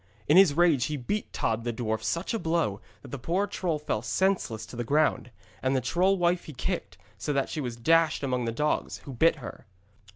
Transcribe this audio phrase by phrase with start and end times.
[0.27, 3.77] In his rage he beat Tod the dwarf such a blow, that the poor troll
[3.77, 5.29] fell senseless to the ground;
[5.61, 9.13] and the troll wife he kicked, so that she was dashed among the dogs, who
[9.13, 9.67] bit her.